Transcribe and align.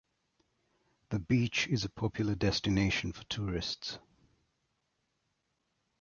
The 1.09 1.19
beach 1.19 1.67
is 1.67 1.85
a 1.85 1.89
popular 1.89 2.33
destination 2.33 3.13
for 3.13 3.23
tourists. 3.25 3.99